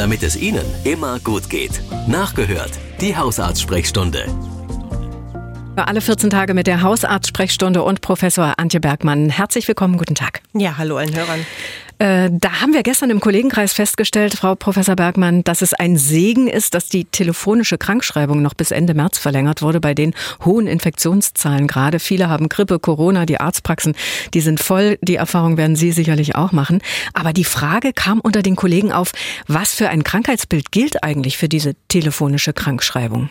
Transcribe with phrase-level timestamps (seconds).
[0.00, 1.82] damit es Ihnen immer gut geht.
[2.08, 2.72] Nachgehört,
[3.02, 4.24] die Hausarztsprechstunde.
[5.76, 9.30] Alle 14 Tage mit der Hausarztsprechstunde und Professor Antje Bergmann.
[9.30, 10.42] Herzlich willkommen, guten Tag.
[10.52, 11.46] Ja, hallo allen Hörern.
[11.98, 16.48] Äh, da haben wir gestern im Kollegenkreis festgestellt, Frau Professor Bergmann, dass es ein Segen
[16.48, 21.66] ist, dass die telefonische Krankschreibung noch bis Ende März verlängert wurde bei den hohen Infektionszahlen
[21.66, 21.98] gerade.
[21.98, 23.94] Viele haben Grippe, Corona, die Arztpraxen,
[24.32, 24.98] die sind voll.
[25.02, 26.80] Die Erfahrung werden Sie sicherlich auch machen.
[27.12, 29.12] Aber die Frage kam unter den Kollegen auf,
[29.46, 33.28] was für ein Krankheitsbild gilt eigentlich für diese telefonische Krankschreibung?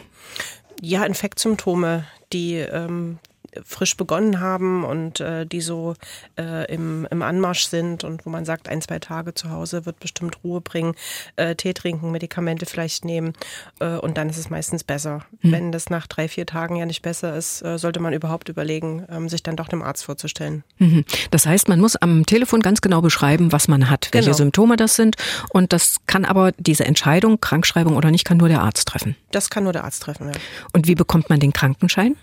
[0.82, 3.20] Ja, Infektsymptome, die ähm,
[3.64, 5.96] frisch begonnen haben und äh, die so
[6.38, 10.00] äh, im, im Anmarsch sind und wo man sagt, ein, zwei Tage zu Hause wird
[10.00, 10.96] bestimmt Ruhe bringen,
[11.36, 13.34] äh, Tee trinken, Medikamente vielleicht nehmen
[13.80, 15.26] äh, und dann ist es meistens besser.
[15.42, 15.52] Mhm.
[15.52, 19.06] Wenn das nach drei, vier Tagen ja nicht besser ist, äh, sollte man überhaupt überlegen,
[19.10, 20.64] ähm, sich dann doch dem Arzt vorzustellen.
[20.78, 21.06] Mhm.
[21.32, 24.38] Das heißt, man muss am Telefon ganz genau beschreiben, was man hat, welche genau.
[24.38, 25.16] Symptome das sind
[25.50, 29.16] und das kann aber diese Entscheidung, Krankschreibung oder nicht, kann nur der Arzt treffen.
[29.32, 30.34] Das kann nur der Arzt treffen, ja.
[30.74, 32.16] Und wie bekommt man den Krankenschein?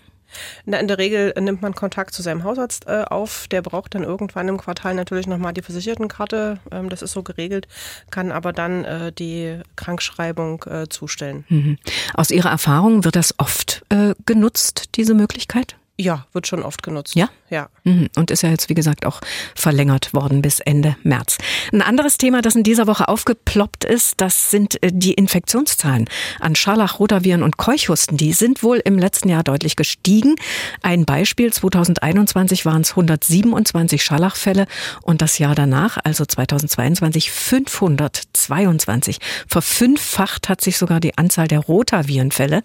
[0.65, 3.47] Na, in der Regel nimmt man Kontakt zu seinem Hausarzt äh, auf.
[3.49, 6.59] Der braucht dann irgendwann im Quartal natürlich nochmal die Versichertenkarte.
[6.71, 7.67] Ähm, das ist so geregelt,
[8.11, 11.45] kann aber dann äh, die Krankschreibung äh, zustellen.
[11.49, 11.77] Mhm.
[12.13, 15.75] Aus Ihrer Erfahrung wird das oft äh, genutzt, diese Möglichkeit?
[15.99, 17.15] Ja, wird schon oft genutzt.
[17.15, 17.27] Ja?
[17.49, 17.69] Ja.
[17.83, 18.09] Mhm.
[18.15, 19.19] Und ist ja jetzt, wie gesagt, auch
[19.55, 21.39] verlängert worden bis Ende März.
[21.73, 26.07] Ein anderes Thema, das in dieser Woche aufgeploppt ist, das sind äh, die Infektionszahlen
[26.39, 28.15] an Scharlach, Rotaviren und Keuchhusten.
[28.15, 30.35] Die sind wohl im letzten Jahr deutlich gestiegen.
[30.83, 34.67] Ein Beispiel, 2021 waren es 127 Scharlachfälle
[35.01, 39.17] und das Jahr danach, also 2022, 522.
[39.47, 42.61] Verfünffacht hat sich sogar die Anzahl der Rotavirenfälle.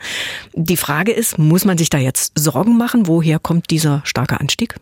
[0.52, 3.06] Die Frage ist, muss man sich da jetzt Sorgen machen?
[3.06, 4.74] Wo woher kommt dieser starke Anstieg?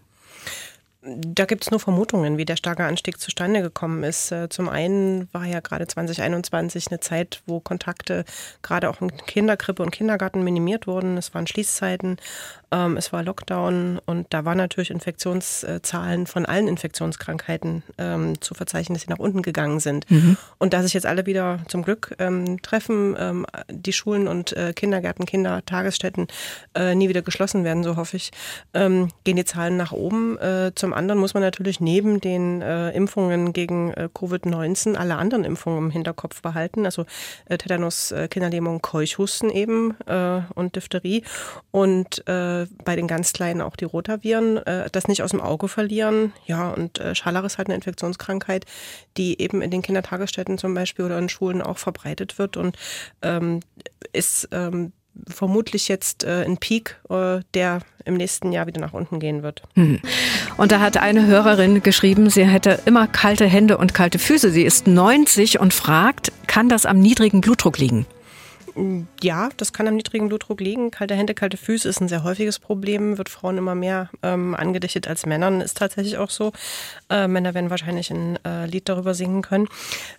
[1.02, 4.32] Da gibt es nur Vermutungen, wie der starke Anstieg zustande gekommen ist.
[4.32, 8.24] Äh, zum einen war ja gerade 2021 eine Zeit, wo Kontakte
[8.62, 11.18] gerade auch in Kinderkrippe und Kindergarten minimiert wurden.
[11.18, 12.16] Es waren Schließzeiten,
[12.70, 18.94] ähm, es war Lockdown und da waren natürlich Infektionszahlen von allen Infektionskrankheiten ähm, zu verzeichnen,
[18.94, 20.10] dass sie nach unten gegangen sind.
[20.10, 20.36] Mhm.
[20.58, 23.16] Und da sich jetzt alle wieder zum Glück ähm, treffen,
[23.70, 26.28] die Schulen und äh, Kindergärten, Kindertagesstätten
[26.74, 28.30] äh, nie wieder geschlossen werden, so hoffe ich,
[28.72, 30.38] gehen die Zahlen nach oben.
[30.74, 35.44] zum zum anderen muss man natürlich neben den äh, Impfungen gegen äh, Covid-19 alle anderen
[35.44, 36.84] Impfungen im Hinterkopf behalten.
[36.84, 37.06] Also
[37.44, 41.22] äh, Tetanus, äh, Kinderlähmung, Keuchhusten eben äh, und Diphtherie.
[41.70, 44.58] Und äh, bei den ganz Kleinen auch die Rotaviren.
[44.58, 46.32] Äh, das nicht aus dem Auge verlieren.
[46.46, 48.66] Ja, und äh, Scharlach ist halt eine Infektionskrankheit,
[49.16, 52.76] die eben in den Kindertagesstätten zum Beispiel oder in Schulen auch verbreitet wird und
[53.22, 53.60] ähm,
[54.12, 54.92] ist ähm,
[55.28, 59.62] vermutlich jetzt äh, ein Peak, äh, der im nächsten Jahr wieder nach unten gehen wird.
[59.74, 60.00] Hm.
[60.56, 64.50] Und da hat eine Hörerin geschrieben, sie hätte immer kalte Hände und kalte Füße.
[64.50, 68.06] Sie ist 90 und fragt, kann das am niedrigen Blutdruck liegen?
[69.22, 70.90] Ja, das kann am niedrigen Blutdruck liegen.
[70.90, 75.08] Kalte Hände, kalte Füße ist ein sehr häufiges Problem, wird Frauen immer mehr ähm, angedichtet
[75.08, 76.52] als Männern, ist tatsächlich auch so.
[77.08, 79.68] Äh, Männer werden wahrscheinlich ein äh, Lied darüber singen können.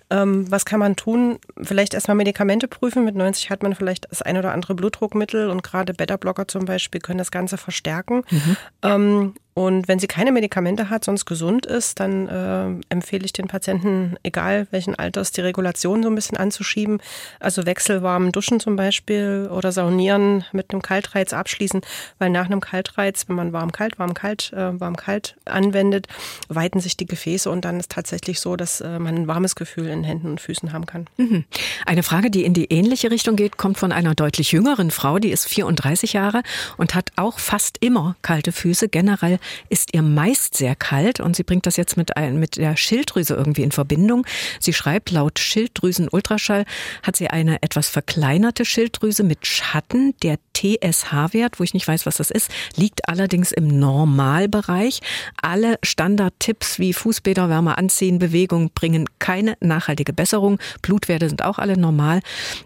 [0.10, 1.40] Ähm, was kann man tun?
[1.62, 3.06] Vielleicht erstmal Medikamente prüfen.
[3.06, 7.02] Mit 90 hat man vielleicht das ein oder andere Blutdruckmittel und gerade Beta-Blocker zum Beispiel
[7.02, 8.24] können das Ganze verstärken.
[8.30, 8.58] Mhm.
[8.84, 13.48] Ähm, und wenn sie keine Medikamente hat, sonst gesund ist, dann äh, empfehle ich den
[13.48, 17.02] Patienten, egal welchen Alters, die Regulation so ein bisschen anzuschieben.
[17.42, 21.82] Also wechselwarmen Duschen zum Beispiel oder Saunieren mit einem Kaltreiz abschließen,
[22.18, 26.08] weil nach einem Kaltreiz, wenn man warm-kalt, warm-kalt, äh, warm-kalt anwendet,
[26.48, 29.88] weiten sich die Gefäße und dann ist tatsächlich so, dass äh, man ein warmes Gefühl
[29.88, 31.08] in Händen und Füßen haben kann.
[31.18, 31.44] Mhm.
[31.86, 35.32] Eine Frage, die in die ähnliche Richtung geht, kommt von einer deutlich jüngeren Frau, die
[35.32, 36.42] ist 34 Jahre
[36.78, 41.44] und hat auch fast immer kalte Füße, generell ist ihr meist sehr kalt und sie
[41.44, 44.26] bringt das jetzt mit, ein, mit der Schilddrüse irgendwie in Verbindung.
[44.60, 46.66] Sie schreibt, laut Schilddrüsenultraschall
[47.04, 50.16] hat sie eine etwas verkleinerte Schilddrüse mit Schatten.
[50.24, 55.02] Der TSH-Wert, wo ich nicht weiß, was das ist, liegt allerdings im Normalbereich.
[55.42, 60.60] Alle Standardtipps wie Fußbäder, Wärme anziehen, Bewegung bringen keine nachhaltige Besserung.
[60.82, 62.22] Blutwerte sind auch alle normal.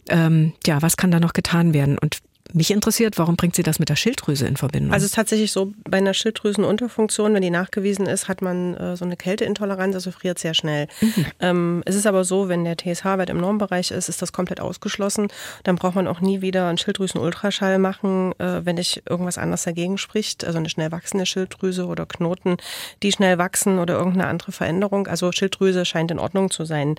[0.09, 1.97] Ähm, ja, was kann da noch getan werden?
[1.97, 2.19] Und
[2.53, 4.93] mich interessiert, warum bringt sie das mit der Schilddrüse in Verbindung?
[4.93, 8.95] Also es ist tatsächlich so, bei einer Schilddrüsenunterfunktion, wenn die nachgewiesen ist, hat man äh,
[8.95, 10.87] so eine Kälteintoleranz, also friert sehr schnell.
[11.01, 11.25] Mhm.
[11.39, 15.27] Ähm, es ist aber so, wenn der TSH-Wert im Normbereich ist, ist das komplett ausgeschlossen.
[15.63, 19.97] Dann braucht man auch nie wieder einen Schilddrüsenultraschall machen, äh, wenn nicht irgendwas anderes dagegen
[19.97, 20.45] spricht.
[20.45, 22.57] Also eine schnell wachsende Schilddrüse oder Knoten,
[23.03, 25.07] die schnell wachsen oder irgendeine andere Veränderung.
[25.07, 26.95] Also Schilddrüse scheint in Ordnung zu sein.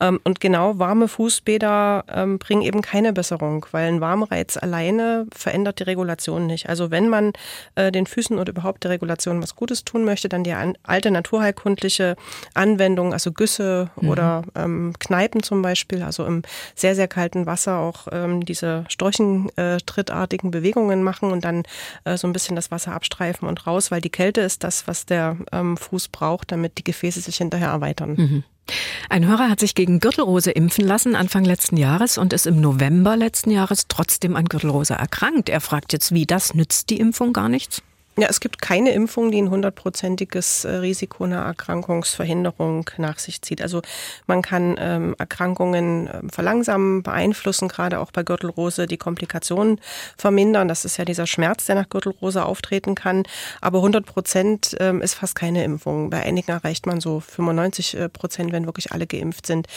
[0.00, 5.26] Ähm, und genau warme Fußbäder ähm, bringen eben keine Besserung, weil ein Warmreiz allein alleine
[5.32, 6.68] verändert die Regulation nicht.
[6.68, 7.32] Also wenn man
[7.74, 11.10] äh, den Füßen oder überhaupt der Regulation was Gutes tun möchte, dann die an, alte
[11.10, 12.16] naturheilkundliche
[12.54, 14.08] Anwendung, also Güsse mhm.
[14.08, 16.42] oder ähm, Kneipen zum Beispiel, also im
[16.74, 21.64] sehr, sehr kalten Wasser auch ähm, diese storchentrittartigen Bewegungen machen und dann
[22.04, 25.06] äh, so ein bisschen das Wasser abstreifen und raus, weil die Kälte ist das, was
[25.06, 28.14] der ähm, Fuß braucht, damit die Gefäße sich hinterher erweitern.
[28.16, 28.44] Mhm.
[29.08, 33.16] Ein Hörer hat sich gegen Gürtelrose impfen lassen Anfang letzten Jahres und ist im November
[33.16, 35.48] letzten Jahres trotzdem an Gürtelrose erkrankt.
[35.48, 37.82] Er fragt jetzt, wie das nützt die Impfung gar nichts?
[38.18, 43.62] Ja, es gibt keine Impfung, die ein hundertprozentiges äh, Risiko einer Erkrankungsverhinderung nach sich zieht.
[43.62, 43.80] Also
[44.26, 49.80] man kann ähm, Erkrankungen äh, verlangsamen, beeinflussen, gerade auch bei Gürtelrose die Komplikationen
[50.16, 50.66] vermindern.
[50.66, 53.22] Das ist ja dieser Schmerz, der nach Gürtelrose auftreten kann.
[53.60, 56.10] Aber 100 Prozent ähm, ist fast keine Impfung.
[56.10, 59.68] Bei einigen erreicht man so 95 äh, Prozent, wenn wirklich alle geimpft sind.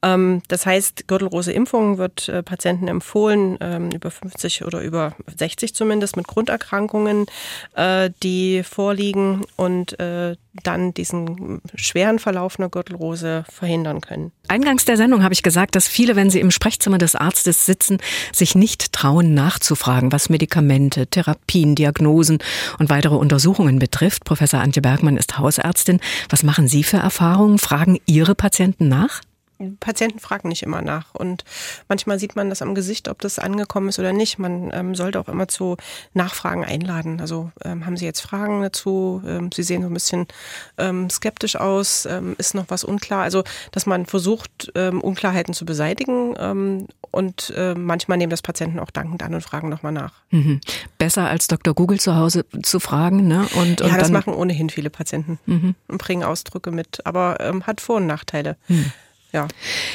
[0.00, 6.16] Ähm, das heißt, Gürtelrose-Impfung wird äh, Patienten empfohlen, ähm, über 50 oder über 60 zumindest
[6.16, 7.26] mit Grunderkrankungen.
[7.76, 14.32] Äh, äh, die vorliegen und äh, dann diesen schweren Verlauf einer Gürtelrose verhindern können.
[14.48, 17.98] Eingangs der Sendung habe ich gesagt, dass viele, wenn sie im Sprechzimmer des Arztes sitzen,
[18.32, 22.38] sich nicht trauen nachzufragen, was Medikamente, Therapien, Diagnosen
[22.78, 24.24] und weitere Untersuchungen betrifft.
[24.24, 26.00] Professor Antje Bergmann ist Hausärztin.
[26.28, 27.58] Was machen Sie für Erfahrungen?
[27.58, 29.20] Fragen Ihre Patienten nach?
[29.80, 31.44] Patienten fragen nicht immer nach und
[31.88, 34.38] manchmal sieht man das am Gesicht, ob das angekommen ist oder nicht.
[34.38, 35.76] Man ähm, sollte auch immer zu
[36.14, 37.20] Nachfragen einladen.
[37.20, 39.22] Also ähm, haben Sie jetzt Fragen dazu?
[39.26, 40.26] Ähm, Sie sehen so ein bisschen
[40.78, 42.06] ähm, skeptisch aus.
[42.06, 43.22] Ähm, ist noch was unklar?
[43.22, 46.34] Also, dass man versucht, ähm, Unklarheiten zu beseitigen
[47.10, 50.14] und äh, manchmal nehmen das Patienten auch dankend an und fragen nochmal nach.
[50.30, 50.60] Mhm.
[50.98, 51.74] Besser als Dr.
[51.74, 53.46] Google zu Hause zu fragen, ne?
[53.56, 55.74] Und, und ja, das machen ohnehin viele Patienten mhm.
[55.88, 58.56] und bringen Ausdrücke mit, aber hat Vor- und Nachteile.
[58.68, 58.92] Mhm.
[59.32, 59.46] Ja.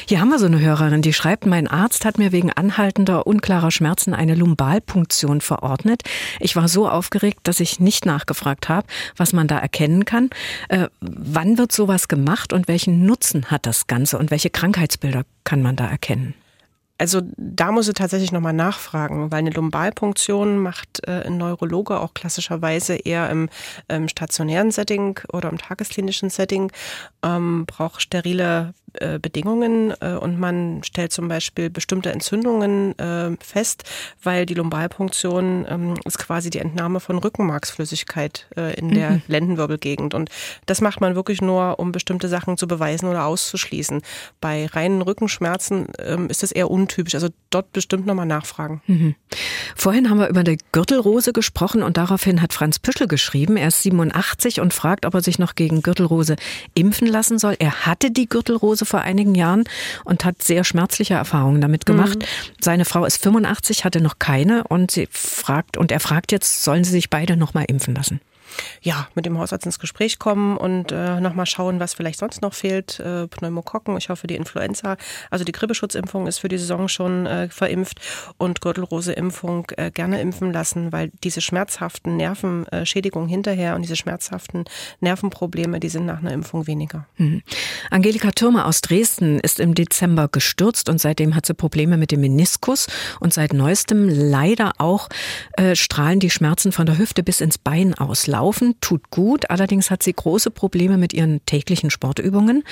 [0.07, 3.71] Hier haben wir so eine Hörerin, die schreibt, mein Arzt hat mir wegen anhaltender, unklarer
[3.71, 6.03] Schmerzen eine Lumbalpunktion verordnet.
[6.39, 8.87] Ich war so aufgeregt, dass ich nicht nachgefragt habe,
[9.17, 10.29] was man da erkennen kann.
[10.69, 15.61] Äh, wann wird sowas gemacht und welchen Nutzen hat das Ganze und welche Krankheitsbilder kann
[15.61, 16.33] man da erkennen?
[16.97, 22.13] Also da muss ich tatsächlich nochmal nachfragen, weil eine Lumbalpunktion macht äh, ein Neurologe auch
[22.13, 23.49] klassischerweise eher im,
[23.89, 26.71] im stationären Setting oder im tagesklinischen Setting,
[27.21, 33.83] ähm, braucht sterile äh, Bedingungen äh, und man stellt zum Beispiel bestimmte Entzündungen äh, fest,
[34.23, 39.21] weil die Lumbalpunktion ähm, ist quasi die Entnahme von Rückenmarksflüssigkeit äh, in der mhm.
[39.27, 40.29] Lendenwirbelgegend und
[40.65, 44.01] das macht man wirklich nur, um bestimmte Sachen zu beweisen oder auszuschließen.
[44.39, 47.15] Bei reinen Rückenschmerzen ähm, ist das eher un untypisch.
[47.15, 48.81] Also dort bestimmt nochmal nachfragen.
[48.87, 49.15] Mhm.
[49.75, 53.57] Vorhin haben wir über die Gürtelrose gesprochen und daraufhin hat Franz Püschel geschrieben.
[53.57, 56.35] Er ist 87 und fragt, ob er sich noch gegen Gürtelrose
[56.75, 57.55] impfen lassen soll.
[57.59, 59.63] Er hatte die Gürtelrose vor einigen Jahren
[60.03, 62.19] und hat sehr schmerzliche Erfahrungen damit gemacht.
[62.19, 62.55] Mhm.
[62.61, 66.83] Seine Frau ist 85, hatte noch keine und sie fragt und er fragt jetzt, sollen
[66.83, 68.21] sie sich beide nochmal impfen lassen?
[68.81, 72.53] Ja, mit dem Hausarzt ins Gespräch kommen und äh, nochmal schauen, was vielleicht sonst noch
[72.53, 72.99] fehlt.
[72.99, 74.97] Äh, Pneumokokken, ich hoffe die Influenza.
[75.29, 77.99] Also die Grippeschutzimpfung ist für die Saison schon äh, verimpft
[78.37, 84.65] und Gürtelroseimpfung äh, gerne impfen lassen, weil diese schmerzhaften Nervenschädigungen hinterher und diese schmerzhaften
[84.99, 87.07] Nervenprobleme, die sind nach einer Impfung weniger.
[87.17, 87.41] Mhm.
[87.91, 92.21] Angelika Türmer aus Dresden ist im Dezember gestürzt und seitdem hat sie Probleme mit dem
[92.21, 92.87] Meniskus
[93.19, 95.09] und seit neuestem leider auch
[95.53, 98.27] äh, strahlen die Schmerzen von der Hüfte bis ins Bein aus.
[98.45, 102.63] Laufen tut gut, allerdings hat sie große Probleme mit ihren täglichen Sportübungen.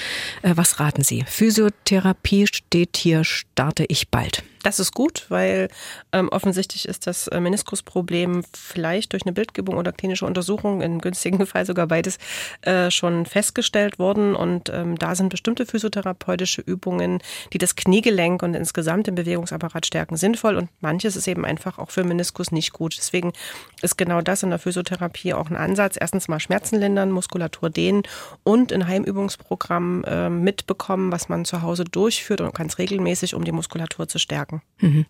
[0.44, 1.24] Äh, was raten Sie?
[1.26, 4.44] Physiotherapie steht hier, starte ich bald.
[4.64, 5.68] Das ist gut, weil
[6.14, 11.46] ähm, offensichtlich ist das äh, Meniskusproblem vielleicht durch eine Bildgebung oder klinische Untersuchung, in günstigen
[11.46, 12.18] Fall sogar beides,
[12.62, 14.36] äh, schon festgestellt worden.
[14.36, 17.20] Und ähm, da sind bestimmte physiotherapeutische Übungen,
[17.52, 20.56] die das Kniegelenk und insgesamt den Bewegungsapparat stärken, sinnvoll.
[20.56, 22.96] Und manches ist eben einfach auch für Meniskus nicht gut.
[22.98, 23.34] Deswegen
[23.82, 25.98] ist genau das in der Physiotherapie auch ein Ansatz.
[26.00, 28.04] Erstens mal Schmerzen lindern, Muskulatur dehnen
[28.44, 33.52] und in Heimübungsprogramm äh, mitbekommen, was man zu Hause durchführt und ganz regelmäßig, um die
[33.52, 35.06] Muskulatur zu stärken Mhm.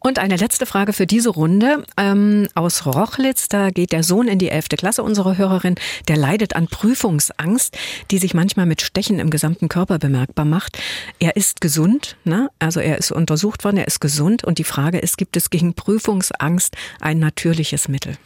[0.00, 1.84] Und eine letzte Frage für diese Runde.
[1.96, 4.68] Ähm, aus Rochlitz, da geht der Sohn in die 11.
[4.76, 5.76] Klasse unserer Hörerin,
[6.08, 7.76] der leidet an Prüfungsangst,
[8.10, 10.78] die sich manchmal mit Stechen im gesamten Körper bemerkbar macht.
[11.18, 12.50] Er ist gesund, ne?
[12.58, 15.74] also er ist untersucht worden, er ist gesund und die Frage ist, gibt es gegen
[15.74, 18.16] Prüfungsangst ein natürliches Mittel?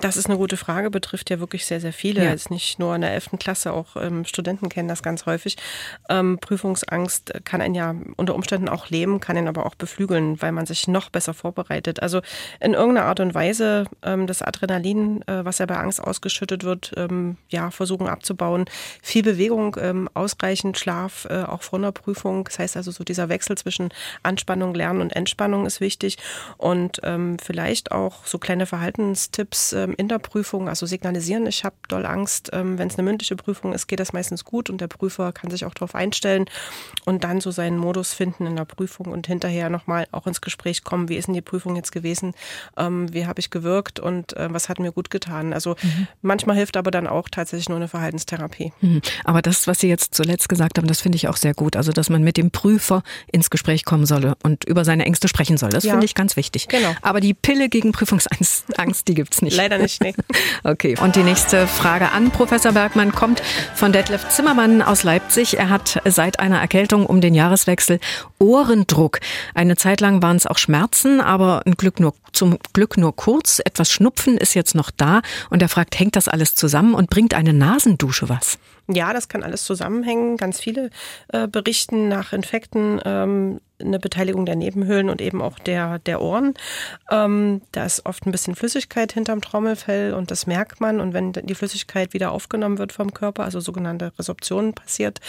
[0.00, 2.24] Das ist eine gute Frage, betrifft ja wirklich sehr, sehr viele.
[2.24, 2.30] Ja.
[2.30, 3.30] Jetzt nicht nur in der 11.
[3.38, 5.56] Klasse, auch ähm, Studenten kennen das ganz häufig.
[6.08, 10.52] Ähm, Prüfungsangst kann einen ja unter Umständen auch leben, kann ihn aber auch beflügeln, weil
[10.52, 12.02] man sich noch besser vorbereitet.
[12.02, 12.20] Also
[12.60, 16.92] in irgendeiner Art und Weise ähm, das Adrenalin, äh, was ja bei Angst ausgeschüttet wird,
[16.96, 18.66] ähm, ja, versuchen abzubauen.
[19.02, 22.44] Viel Bewegung, ähm, ausreichend Schlaf, äh, auch vor einer Prüfung.
[22.44, 23.90] Das heißt also so dieser Wechsel zwischen
[24.22, 26.18] Anspannung, Lernen und Entspannung ist wichtig
[26.58, 31.76] und ähm, vielleicht auch so kleine Verhaltenstipps ähm, in der Prüfung, also signalisieren, ich habe
[31.88, 32.50] doll Angst.
[32.52, 35.50] Ähm, Wenn es eine mündliche Prüfung ist, geht das meistens gut und der Prüfer kann
[35.50, 36.46] sich auch darauf einstellen
[37.04, 40.84] und dann so seinen Modus finden in der Prüfung und hinterher nochmal auch ins Gespräch
[40.84, 42.34] kommen, wie ist denn die Prüfung jetzt gewesen,
[42.76, 45.52] ähm, wie habe ich gewirkt und äh, was hat mir gut getan.
[45.52, 46.08] Also mhm.
[46.22, 48.72] manchmal hilft aber dann auch tatsächlich nur eine Verhaltenstherapie.
[48.80, 49.02] Mhm.
[49.24, 51.76] Aber das, was Sie jetzt zuletzt gesagt haben, das finde ich auch sehr gut.
[51.76, 55.56] Also, dass man mit dem Prüfer ins Gespräch kommen solle und über seine Ängste sprechen
[55.56, 55.70] soll.
[55.70, 55.92] Das ja.
[55.92, 56.68] finde ich ganz wichtig.
[56.68, 56.94] Genau.
[57.02, 59.56] Aber die Pille gegen Prüfungsangst, Angst, die gibt's nicht.
[59.56, 60.14] Leider nicht, nee.
[60.64, 60.96] Okay.
[61.00, 63.42] Und die nächste Frage an Professor Bergmann kommt
[63.74, 65.58] von Detlef Zimmermann aus Leipzig.
[65.58, 67.98] Er hat seit einer Erkältung um den Jahreswechsel
[68.38, 69.20] Ohrendruck.
[69.54, 73.60] Eine Zeit lang waren es auch Schmerzen, aber Glück nur, zum Glück nur kurz.
[73.64, 77.34] Etwas Schnupfen ist jetzt noch da und er fragt, hängt das alles zusammen und bringt
[77.34, 78.58] eine Nasendusche was?
[78.88, 80.36] Ja, das kann alles zusammenhängen.
[80.36, 80.90] Ganz viele
[81.28, 86.54] äh, berichten nach Infekten ähm, eine Beteiligung der Nebenhöhlen und eben auch der, der Ohren.
[87.10, 91.00] Ähm, da ist oft ein bisschen Flüssigkeit hinterm Trommelfell und das merkt man.
[91.00, 95.20] Und wenn die Flüssigkeit wieder aufgenommen wird vom Körper, also sogenannte Resorption passiert,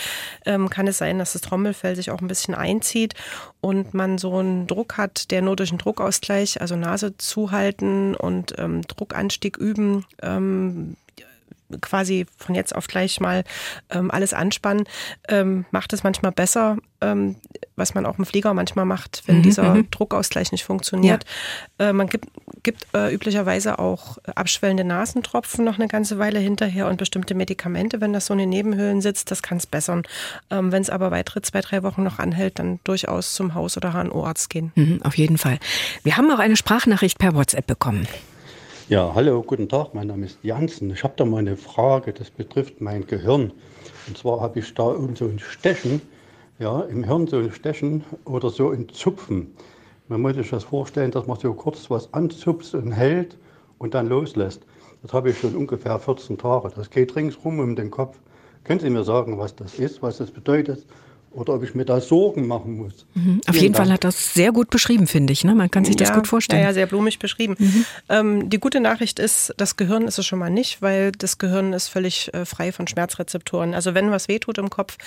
[0.46, 3.14] ähm, kann es sein, dass das Trommelfell sich auch ein bisschen einzieht
[3.62, 8.54] und man so einen Druck hat, der nur durch einen Druckausgleich, also Nase zuhalten und
[8.58, 10.96] ähm, Druckanstieg üben, ähm,
[11.82, 13.44] quasi von jetzt auf gleich mal
[13.90, 14.86] ähm, alles anspannen,
[15.28, 17.36] ähm, macht es manchmal besser, ähm,
[17.76, 19.90] was man auch im Flieger manchmal macht, wenn mhm, dieser mhm.
[19.92, 21.26] Druckausgleich nicht funktioniert.
[21.80, 21.90] Ja.
[21.90, 22.28] Äh, man gibt,
[22.64, 28.14] gibt äh, üblicherweise auch abschwellende Nasentropfen noch eine ganze Weile hinterher und bestimmte Medikamente, wenn
[28.14, 30.04] das so in den Nebenhöhlen sitzt, das kann es bessern.
[30.50, 33.94] Ähm, wenn es aber weitere zwei, drei Wochen noch anhält, dann durchaus zum Haus- oder
[33.94, 34.72] HNO-Arzt gehen.
[34.76, 35.60] Mhm, auf jeden Fall.
[36.04, 38.08] Wir haben auch eine Sprachnachricht per WhatsApp bekommen.
[38.90, 40.92] Ja, hallo, guten Tag, mein Name ist Jansen.
[40.92, 43.54] Ich habe da mal eine Frage, das betrifft mein Gehirn.
[44.08, 46.02] Und zwar habe ich da so ein Stechen,
[46.60, 49.56] ja, im Hirn so ein Stechen oder so ein Zupfen.
[50.10, 53.38] Man muss sich das vorstellen, dass man so kurz was anzupft und hält
[53.78, 54.64] und dann loslässt.
[55.02, 56.70] Das habe ich schon ungefähr 14 Tage.
[56.76, 58.20] Das geht ringsrum um den Kopf.
[58.66, 60.86] Können Sie mir sagen, was das ist, was das bedeutet?
[61.34, 63.06] Oder ob ich mir da Sorgen machen muss.
[63.16, 63.42] Mhm.
[63.48, 63.86] Auf jeden Dank.
[63.86, 65.44] Fall hat das sehr gut beschrieben, finde ich.
[65.44, 65.56] Ne?
[65.56, 66.62] Man kann sich das gut vorstellen.
[66.62, 67.56] Ja, ja, sehr blumig beschrieben.
[67.58, 67.86] Mhm.
[68.10, 71.74] Ähm, die gute Nachricht ist, das Gehirn ist es schon mal nicht, weil das Gehirn
[71.74, 73.74] ist völlig äh, frei von Schmerzrezeptoren.
[73.74, 74.98] Also wenn was wehtut im Kopf,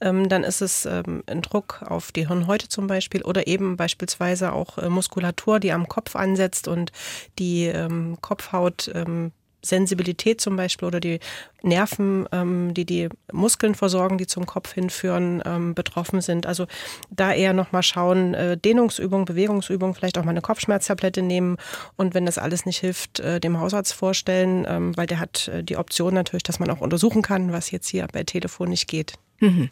[0.00, 4.52] ähm, dann ist es ähm, ein Druck auf die Hirnhäute zum Beispiel oder eben beispielsweise
[4.52, 6.92] auch äh, Muskulatur, die am Kopf ansetzt und
[7.38, 9.32] die ähm, Kopfhaut ähm,
[9.62, 11.20] Sensibilität zum Beispiel oder die
[11.62, 16.46] Nerven, ähm, die die Muskeln versorgen, die zum Kopf hinführen, ähm, betroffen sind.
[16.46, 16.66] Also
[17.10, 21.56] da eher nochmal schauen, äh, Dehnungsübung, Bewegungsübung, vielleicht auch mal eine Kopfschmerztablette nehmen
[21.96, 25.64] und wenn das alles nicht hilft, äh, dem Hausarzt vorstellen, ähm, weil der hat äh,
[25.64, 29.14] die Option natürlich, dass man auch untersuchen kann, was jetzt hier bei Telefon nicht geht.
[29.40, 29.70] Mhm.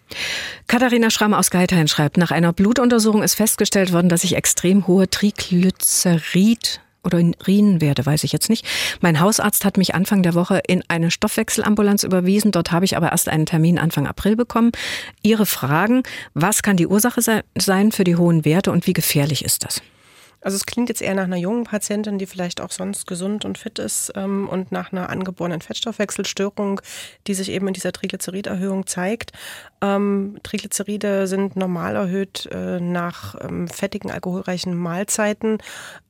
[0.66, 5.08] Katharina Schramm aus Geithain schreibt, nach einer Blutuntersuchung ist festgestellt worden, dass ich extrem hohe
[5.08, 8.66] Triglycerid oder in Rienenwerte, weiß ich jetzt nicht.
[9.00, 12.52] Mein Hausarzt hat mich Anfang der Woche in eine Stoffwechselambulanz überwiesen.
[12.52, 14.72] Dort habe ich aber erst einen Termin Anfang April bekommen.
[15.22, 16.02] Ihre Fragen,
[16.34, 17.20] was kann die Ursache
[17.56, 19.82] sein für die hohen Werte und wie gefährlich ist das?
[20.44, 23.56] Also es klingt jetzt eher nach einer jungen Patientin, die vielleicht auch sonst gesund und
[23.56, 26.82] fit ist ähm, und nach einer angeborenen Fettstoffwechselstörung,
[27.26, 29.32] die sich eben in dieser Triglyceriderhöhung zeigt.
[29.80, 35.58] Ähm, Triglyceride sind normal erhöht äh, nach ähm, fettigen, alkoholreichen Mahlzeiten.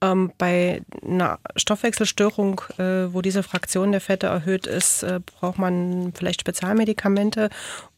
[0.00, 6.12] Ähm, bei einer Stoffwechselstörung, äh, wo diese Fraktion der Fette erhöht ist, äh, braucht man
[6.12, 7.50] vielleicht Spezialmedikamente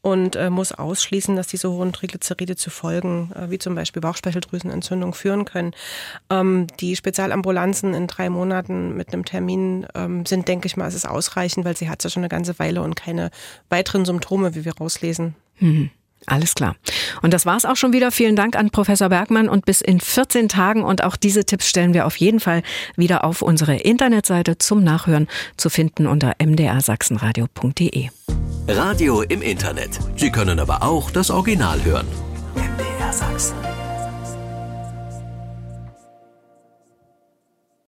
[0.06, 5.14] und äh, muss ausschließen, dass diese hohen Triglyceride zu Folgen äh, wie zum Beispiel Bauchspeicheldrüsenentzündung
[5.14, 5.72] führen können.
[6.30, 10.94] Ähm, die Spezialambulanzen in drei Monaten mit einem Termin ähm, sind, denke ich mal, es
[10.94, 13.32] ist ausreichend, weil sie hat ja schon eine ganze Weile und keine
[13.68, 15.34] weiteren Symptome, wie wir rauslesen.
[15.58, 15.90] Mhm.
[16.26, 16.76] Alles klar.
[17.22, 18.12] Und das war's auch schon wieder.
[18.12, 20.84] Vielen Dank an Professor Bergmann und bis in 14 Tagen.
[20.84, 22.62] Und auch diese Tipps stellen wir auf jeden Fall
[22.94, 28.10] wieder auf unsere Internetseite zum Nachhören zu finden unter mdrsachsenradio.de.
[28.68, 30.00] Radio im Internet.
[30.16, 32.06] Sie können aber auch das Original hören.
[32.56, 33.75] MDR Sachsen.